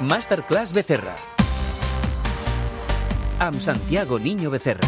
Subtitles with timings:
[0.00, 1.14] Masterclass Becerra.
[3.38, 4.86] Amb Santiago Niño Becerra.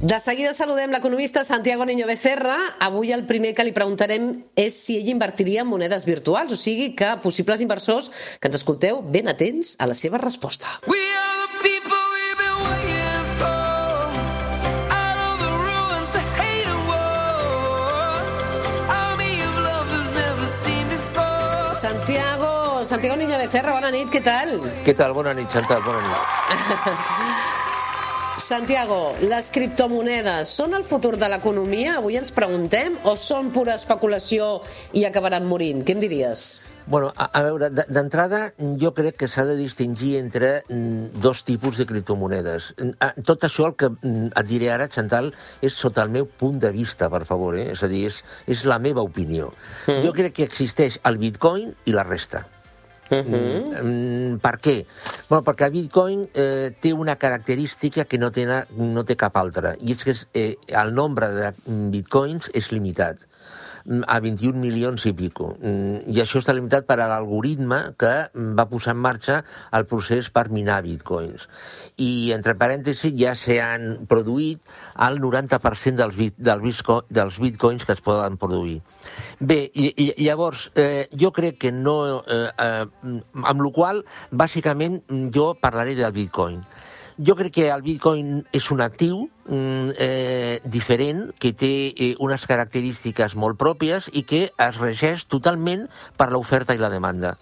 [0.00, 2.56] De seguida saludem l'economista Santiago Niño Becerra.
[2.80, 6.94] Avui el primer que li preguntarem és si ell invertiria en monedes virtuals, o sigui
[6.96, 8.08] que possibles inversors
[8.40, 10.78] que ens escolteu ben atents a la seva resposta.
[10.88, 11.07] We
[21.78, 24.56] Santiago, Santiago Niño Becerra, bona nit, què tal?
[24.82, 25.12] Què tal?
[25.14, 27.04] Bona nit, Chantal, bona nit.
[28.48, 32.00] Santiago, les criptomonedes són el futur de l'economia?
[32.00, 34.56] Avui ens preguntem, o són pura especulació
[34.90, 35.84] i acabaran morint?
[35.86, 36.48] Què em diries?
[36.88, 41.76] Bueno, a, a veure, d'entrada jo crec que s'ha de distingir entre mm, dos tipus
[41.76, 42.72] de criptomonedes.
[42.78, 45.28] Mm, ah, Tot això el que mm, et diré ara, Chantal,
[45.60, 47.68] és sota el meu punt de vista, per favor, eh?
[47.74, 49.52] és a dir, és, és la meva opinió.
[49.84, 50.00] Mm.
[50.06, 52.46] Jo crec que existeix el bitcoin i la resta.
[53.08, 54.78] Mm, per què?
[55.28, 59.76] Bueno, perquè el bitcoin eh, té una característica que no té, no té cap altra,
[59.80, 61.52] i és que és, eh, el nombre de
[61.92, 63.37] bitcoins és limitat mm,
[64.06, 65.52] a 21 milions i pico.
[65.60, 69.38] Mm, I això està limitat per a l'algoritme que mm, va posar en marxa
[69.76, 71.48] el procés per minar bitcoins.
[71.96, 74.60] I, entre parèntesis, ja s'han produït
[75.08, 78.80] el 90% dels, bit, del bitco, dels bitcoins que es poden produir.
[79.40, 82.22] Bé, ll- ll- llavors, eh, jo crec que no...
[82.26, 82.84] Eh, eh,
[83.48, 85.00] amb la qual bàsicament,
[85.34, 86.62] jo parlaré del bitcoin.
[87.18, 92.46] Jo crec que el bitcoin és un actiu mm, eh, diferent, que té eh, unes
[92.46, 97.34] característiques molt pròpies i que es regeix totalment per l'oferta i la demanda.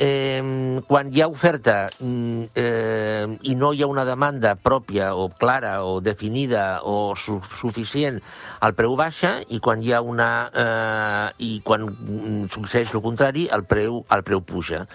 [0.00, 5.74] Eh, quan hi ha oferta eh, i no hi ha una demanda pròpia o clara
[5.84, 8.16] o definida o su suficient,
[8.64, 13.46] el preu baixa i quan hi ha una eh, i quan mm, succeeix el contrari,
[13.52, 14.86] el preu, el preu puja.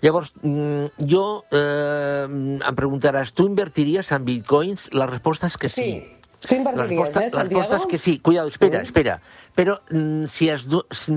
[0.00, 4.88] Llavors, mm, jo eh, em preguntaràs, tu invertiries en bitcoins?
[4.96, 5.90] La resposta és que sí.
[5.92, 6.17] Sí.
[6.40, 7.60] Tu La invertiries, resposta, eh, la Santiago?
[7.60, 8.18] resposta és que sí.
[8.20, 9.20] Cuidado, espera, espera.
[9.56, 11.12] Però mm, si, es do, si,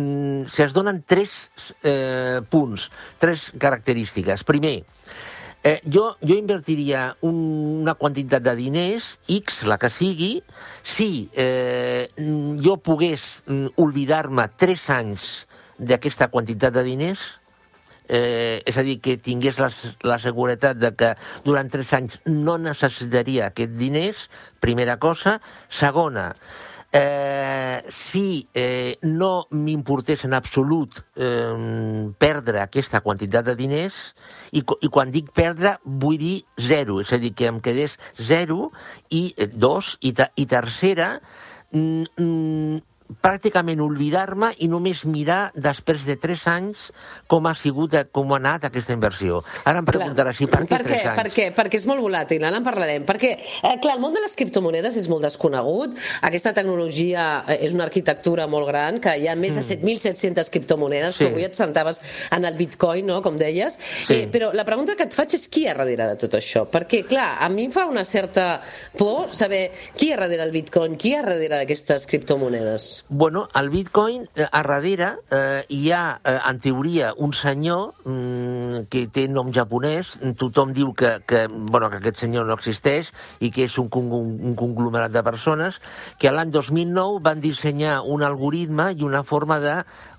[0.50, 1.52] si es donen tres
[1.84, 2.90] eh, punts,
[3.22, 4.44] tres característiques.
[4.44, 4.84] Primer,
[5.64, 7.38] eh, jo, jo invertiria un,
[7.84, 10.32] una quantitat de diners, X, la que sigui,
[10.82, 15.46] si eh, mm, jo pogués mm, oblidar-me tres anys
[15.78, 17.41] d'aquesta quantitat de diners,
[18.12, 19.72] eh, és a dir, que tingués la,
[20.04, 21.14] la seguretat de que
[21.46, 24.28] durant tres anys no necessitaria aquests diners,
[24.60, 25.38] primera cosa.
[25.72, 26.28] Segona,
[26.92, 34.02] eh, si eh, no m'importés en absolut eh, perdre aquesta quantitat de diners,
[34.52, 38.74] i, i quan dic perdre vull dir zero, és a dir, que em quedés zero,
[39.10, 41.14] i eh, dos, i, te, i tercera,
[43.22, 46.92] pràcticament oblidar-me i només mirar després de 3 anys
[47.28, 49.42] com ha sigut, com ha anat aquesta inversió.
[49.66, 51.22] Ara em preguntaràs, i per què per 3 què, anys?
[51.22, 51.48] per què?
[51.56, 53.06] Perquè és molt volàtil, ara en parlarem.
[53.06, 53.32] Perquè,
[53.64, 55.98] eh, clar, el món de les criptomonedes és molt desconegut.
[56.22, 61.16] Aquesta tecnologia eh, és una arquitectura molt gran, que hi ha més de 7.700 criptomonedes,
[61.16, 61.18] Mm.
[61.18, 61.26] Sí.
[61.26, 62.02] que avui et sentaves
[62.32, 63.78] en el bitcoin, no?, com deies.
[64.08, 64.14] Sí.
[64.14, 66.66] Eh, però la pregunta que et faig és qui hi ha darrere de tot això?
[66.70, 68.62] Perquè, clar, a mi em fa una certa
[68.98, 73.01] por saber qui hi ha darrere el bitcoin, qui hi ha darrere d'aquestes criptomonedes.
[73.10, 78.86] Bueno, al Bitcoin, eh, a darrere, eh, hi ha, eh, en teoria, un senyor mm,
[78.90, 80.14] que té nom japonès.
[80.40, 83.10] Tothom diu que, que, bueno, que aquest senyor no existeix
[83.44, 85.82] i que és un, con- un conglomerat de persones
[86.20, 89.74] que l'any 2009 van dissenyar un algoritme i una forma de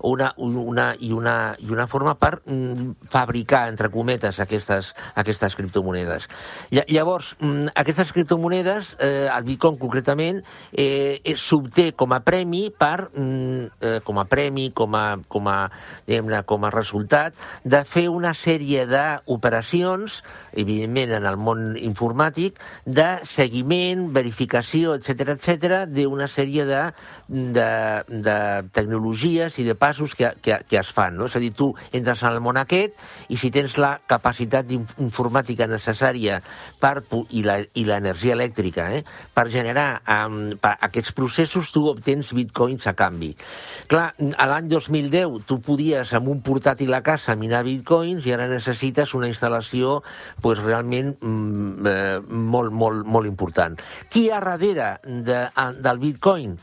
[0.05, 6.29] una, una, i, una, i una forma per mm, fabricar, entre cometes, aquestes, aquestes criptomonedes.
[6.69, 10.43] Lla- Llavors, mm, aquestes criptomonedes, eh, el Bitcoin concretament,
[10.73, 15.69] eh, s'obté com a premi per, mm, eh, com a premi, com a, com a,
[16.45, 20.21] com a resultat de fer una sèrie d'operacions,
[20.53, 26.81] evidentment en el món informàtic, de seguiment, verificació, etc etc d'una sèrie de,
[27.27, 27.69] de,
[28.09, 28.37] de
[28.73, 31.17] tecnologies i de passos que, que, que es fan.
[31.17, 31.27] No?
[31.29, 32.97] És a dir, tu entres en el món aquest
[33.29, 36.41] i si tens la capacitat inf- informàtica necessària
[36.81, 37.43] per, i
[37.87, 39.03] l'energia elèctrica eh,
[39.33, 43.33] per generar um, per aquests processos, tu obtens bitcoins a canvi.
[43.91, 48.47] Clar, a l'any 2010 tu podies amb un portàtil a casa minar bitcoins i ara
[48.47, 50.01] necessites una instal·lació
[50.41, 53.77] pues, realment mm, eh, molt, molt, molt important.
[54.09, 56.57] Qui hi ha darrere de, a- del bitcoin?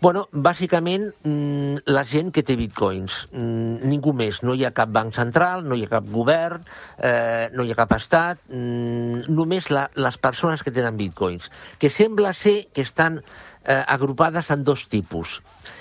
[0.00, 3.24] Bueno, bàsicament, mm, la gent que té bitcoins.
[3.32, 4.44] Mm, ningú més.
[4.46, 6.62] No hi ha cap banc central, no hi ha cap govern,
[7.02, 11.50] eh, no hi ha cap estat, només la, les persones que tenen bitcoins,
[11.82, 13.22] que sembla ser que estan
[13.68, 15.38] eh, agrupades en dos tipus.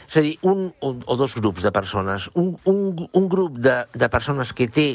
[0.07, 2.29] És a dir, un, un o dos grups de persones.
[2.39, 4.85] Un, un, un grup de, de persones que té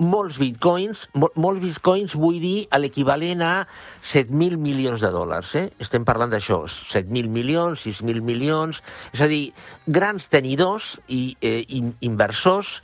[0.00, 3.52] molts bitcoins, mol, molts bitcoins vull dir l'equivalent a
[4.00, 5.54] 7.000 milions de dòlars.
[5.60, 5.66] Eh?
[5.82, 8.82] Estem parlant d'això, 7.000 milions, 6.000 milions...
[9.12, 9.52] És a dir,
[9.84, 12.78] grans tenidors i eh, in, inversors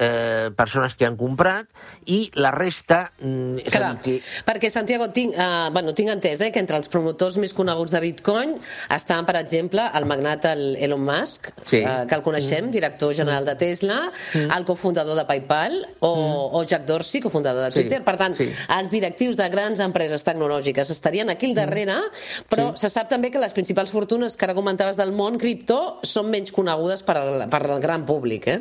[0.00, 1.68] eh, persones que han comprat
[2.10, 3.02] i la resta...
[3.20, 4.16] Mm, Clar, que,
[4.46, 8.00] perquè Santiago, tinc, uh, bueno, tinc entès eh, que entre els promotors més coneguts de
[8.02, 8.56] Bitcoin
[8.96, 11.82] estan, per exemple, el magnat el Elon Musk, Sí.
[11.84, 14.00] uh, que el coneixem, director general de Tesla,
[14.34, 16.10] el cofundador de PayPal, o,
[16.56, 18.02] o Jack Dorsey, cofundador de Sí, Twitter.
[18.06, 18.48] Per tant, sí.
[18.78, 22.00] els directius de grans empreses tecnològiques estarien aquí al darrere,
[22.48, 26.30] però se sap també que les principals fortunes que ara comentaves del món criptó són
[26.32, 28.60] menys conegudes per al, per al gran públic, eh?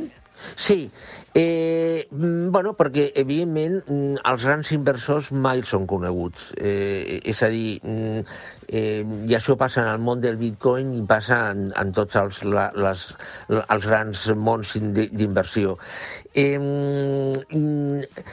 [0.56, 0.90] Sí,
[1.34, 6.54] eh, mm, bueno, perquè, evidentment, mm, els grans inversors mai són coneguts.
[6.58, 8.24] Eh, és a dir, mm,
[8.68, 12.44] eh, i això passa en el món del bitcoin i passa en, en tots els,
[12.44, 13.06] la, les,
[13.50, 15.78] els grans mons d'in- d'inversió.
[16.34, 16.58] Eh,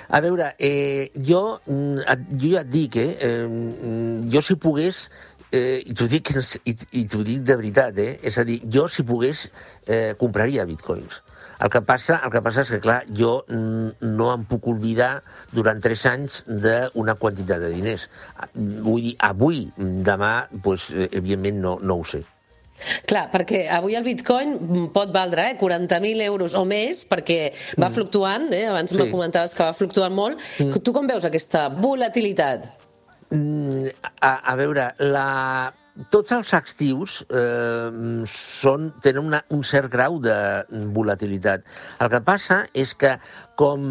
[0.08, 5.08] a veure, eh, jo, jo ja et dic, eh, eh, jo si pogués
[5.56, 6.32] Eh, i t'ho dic,
[6.66, 8.18] i, i dic de veritat, eh?
[8.26, 9.44] És a dir, jo, si pogués,
[9.86, 11.22] eh, compraria bitcoins.
[11.62, 15.22] El que, passa, el que passa és que, clar, jo mm, no em puc oblidar
[15.56, 18.08] durant tres anys d'una quantitat de diners.
[18.54, 22.22] Vull dir, avui, demà, pues, eh, evidentment no, no ho sé.
[23.08, 28.50] Clar, perquè avui el bitcoin pot valdre eh, 40.000 euros o més, perquè va fluctuant,
[28.52, 28.66] eh?
[28.68, 28.98] abans Sí.
[29.00, 30.42] me comentaves que va fluctuant molt.
[30.60, 32.68] Tu com veus aquesta volatilitat?
[33.32, 33.88] Mm,
[34.20, 35.72] a, a veure, la,
[36.12, 40.36] tots els actius eh, són, tenen una, un cert grau de
[40.94, 41.64] volatilitat.
[42.02, 43.14] El que passa és que
[43.56, 43.86] com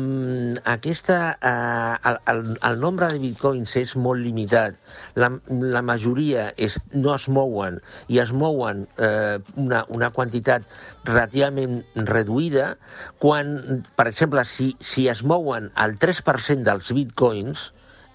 [0.70, 4.78] aquesta, eh, el, el, el nombre de bitcoins és molt limitat,
[5.18, 7.80] la, la majoria és, no es mouen
[8.14, 10.68] i es mouen eh, una, una quantitat
[11.10, 12.76] relativament reduïda,
[13.22, 17.72] quan, per exemple, si, si es mouen el 3% dels bitcoins,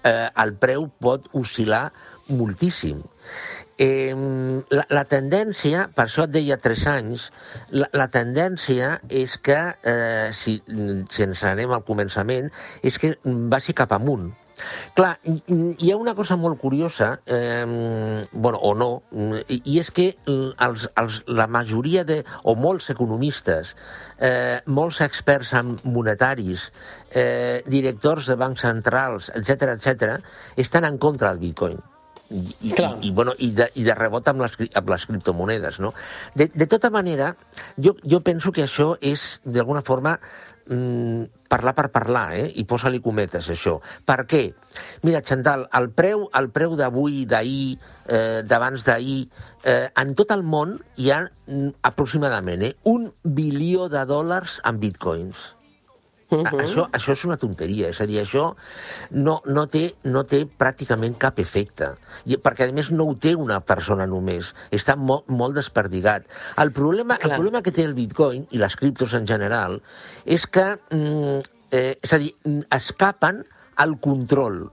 [0.07, 1.89] eh, el preu pot oscil·lar
[2.31, 3.01] moltíssim.
[3.81, 4.13] Eh,
[4.69, 7.29] la, la tendència, per això et deia 3 anys,
[7.73, 9.57] la, la tendència és que,
[9.89, 10.59] eh, si,
[11.09, 12.51] si ens anem al començament,
[12.85, 14.29] és que vagi cap amunt.
[14.93, 17.65] Clar, hi- ha una cosa molt curiosa, eh,
[18.31, 18.89] bueno, o no,
[19.49, 23.73] i, és que els, els, la majoria de, o molts economistes,
[24.19, 26.67] eh, molts experts en monetaris,
[27.09, 30.19] eh, directors de bancs centrals, etc etc,
[30.55, 31.81] estan en contra del bitcoin.
[32.31, 32.93] I, i, Clar.
[33.03, 35.81] i, bueno, i, de, i de rebot amb les, amb les criptomonedes.
[35.83, 35.91] No?
[36.35, 37.33] De, de tota manera,
[37.77, 40.15] jo, jo penso que això és, d'alguna forma,
[40.71, 42.47] mm, parlar per parlar, eh?
[42.55, 43.77] i posa-li cometes, això.
[44.07, 44.43] Per què?
[45.03, 49.25] Mira, Chantal, el preu, el preu d'avui, d'ahir, eh, d'abans d'ahir,
[49.63, 54.79] eh, en tot el món hi ha mm, aproximadament eh, un bilió de dòlars en
[54.79, 55.49] bitcoins.
[56.31, 56.61] Uh -huh.
[56.63, 58.55] això, això és una tonteria, és a dir, això
[59.11, 61.95] no, no, té, no té pràcticament cap efecte,
[62.25, 66.23] I, perquè a més no ho té una persona només, està molt, molt desperdigat.
[66.57, 67.35] El problema, el Clar.
[67.35, 69.81] problema que té el bitcoin i les criptos en general
[70.25, 71.39] és que, mm,
[71.71, 73.45] eh, és a dir, mm, escapen
[73.75, 74.71] al control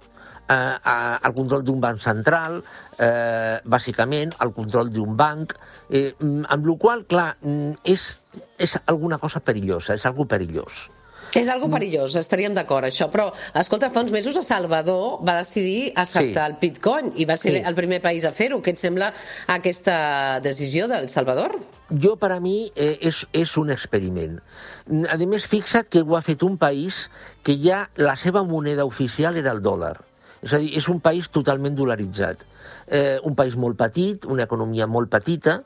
[0.48, 0.76] eh,
[1.22, 2.62] al control d'un banc central,
[2.98, 5.52] eh, bàsicament, al control d'un banc,
[5.90, 8.24] eh, mm, amb la qual clar, mm, és,
[8.56, 10.88] és alguna cosa perillosa, és algo perillós.
[11.34, 13.10] És algo perillós, estaríem d'acord, això.
[13.10, 16.52] Però, escolta, fa uns mesos a Salvador va decidir acceptar Sí.
[16.54, 17.62] el bitcoin i va ser Sí.
[17.64, 18.62] el primer país a fer-ho.
[18.62, 19.12] Què et sembla
[19.46, 21.58] aquesta decisió del Salvador?
[21.90, 24.40] Jo, per a mi, eh, és, és un experiment.
[24.86, 27.10] Mm, A més, fixa't que ho ha fet un país
[27.42, 30.07] que ja la seva moneda oficial era el dòlar.
[30.42, 32.44] És a dir, és un país totalment dolaritzat.
[32.86, 35.58] Eh, un país molt petit, una economia molt petita,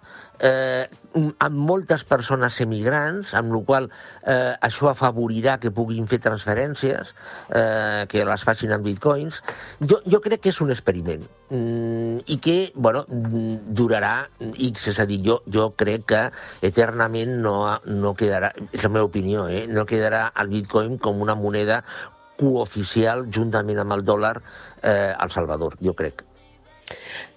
[0.43, 7.13] eh, amb moltes persones emigrants, amb la qual eh, això afavorirà que puguin fer transferències,
[7.55, 9.43] eh, que les facin en bitcoins.
[9.81, 15.03] Jo, jo crec que és un experiment mm, i que, bueno, mm, durarà X, és
[15.03, 16.25] a dir, jo, jo crec que
[16.65, 21.37] eternament no, no quedarà, és la meva opinió, eh, no quedarà el bitcoin com una
[21.39, 21.83] moneda
[22.43, 26.27] cooficial juntament amb el dòlar eh, al Salvador, jo crec.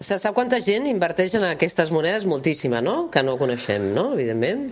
[0.01, 2.25] Se sap quanta gent inverteix en aquestes monedes?
[2.27, 3.05] Moltíssima, no?
[3.13, 4.09] Que no coneixem, no?
[4.17, 4.67] Evidentment.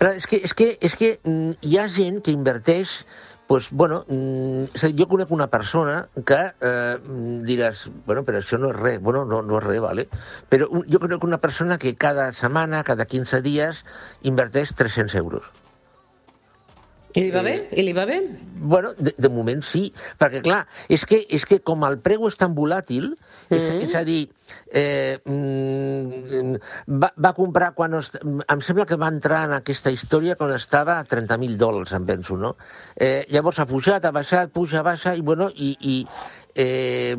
[0.00, 3.02] Però és que, és que, és que mm, hi ha gent que inverteix
[3.46, 4.64] pues, bueno, mm,
[4.98, 9.24] jo conec una persona que eh, mm, diràs, bueno, però això no és res, bueno,
[9.28, 10.06] no, no és res, vale?
[10.48, 13.84] però un, jo conec una persona que cada setmana, cada 15 dies,
[14.22, 15.44] inverteix 300 euros.
[17.14, 17.54] I li va bé?
[17.70, 18.16] I li va bé?
[18.64, 22.38] Bueno, de, de moment sí, perquè clar, és que, és que com el preu és
[22.40, 23.12] tan volàtil,
[23.50, 23.82] és, mm -hmm.
[23.84, 24.22] és a dir,
[24.72, 26.56] eh, mm,
[27.02, 27.94] va, va comprar quan...
[27.94, 32.04] Es, em sembla que va entrar en aquesta història quan estava a 30.000 dòlars, em
[32.04, 32.56] penso, no?
[32.96, 36.06] Eh, llavors ha pujat, ha baixat, puja, baixa, i bueno, i, i,
[36.54, 37.16] eh,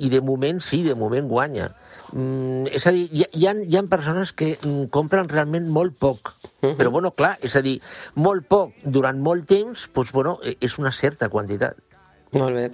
[0.00, 1.70] i de moment sí, de moment guanya.
[2.12, 5.96] Mm, és a dir, hi, hi, ha, hi ha persones que mm, compren realment molt
[6.00, 6.32] poc,
[6.64, 7.78] però bueno, clar, és a dir,
[8.16, 11.89] molt poc durant molt temps, doncs, bueno, eh, és una certa quantitat.
[12.32, 12.70] Molt bé.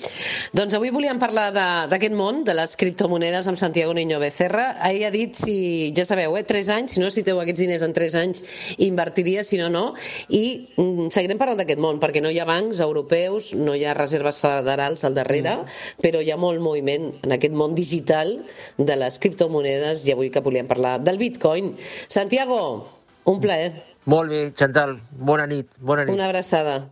[0.53, 4.77] Doncs avui volíem parlar de- d'aquest món, de les criptomonedes, amb Santiago Niño Becerra.
[4.85, 7.95] Ell ha dit si, ja sabeu, eh, 3 anys, si no necessiteu aquests diners en
[7.95, 8.45] 3 anys,
[8.77, 9.95] invertiria, si no, no.
[10.29, 13.95] I mm, seguirem parlant d'aquest món, perquè no hi ha bancs europeus, no hi ha
[13.95, 15.57] reserves federals al darrere,
[16.03, 18.45] però hi ha molt moviment en aquest món digital
[18.77, 21.77] de les criptomonedes i avui que volíem parlar del bitcoin.
[22.09, 22.91] Santiago,
[23.25, 23.73] un plaer.
[24.05, 26.15] Molt bé, Chantal, bona nit, bona nit.
[26.15, 26.91] Una abraçada.